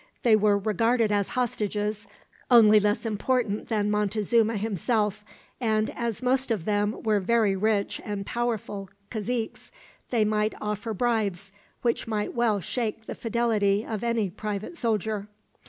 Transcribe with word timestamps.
They 0.23 0.35
were 0.35 0.57
regarded 0.57 1.11
as 1.11 1.27
hostages, 1.37 2.07
only 2.49 2.79
less 2.79 3.05
important 3.05 3.67
than 3.69 3.91
Montezuma 3.91 4.57
himself; 4.57 5.23
and 5.59 5.91
as 5.91 6.23
most 6.23 6.49
of 6.49 6.65
them 6.65 7.03
were 7.03 7.19
very 7.19 7.55
rich 7.55 8.01
and 8.03 8.25
powerful 8.25 8.89
caziques, 9.11 9.69
they 10.09 10.25
might 10.25 10.55
offer 10.59 10.95
bribes 10.95 11.51
which 11.83 12.07
might 12.07 12.33
well 12.33 12.59
shake 12.59 13.05
the 13.05 13.13
fidelity 13.13 13.85
of 13.85 14.03
any 14.03 14.31
private 14.31 14.75
soldier. 14.75 15.27